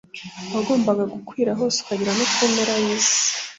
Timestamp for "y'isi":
2.83-3.19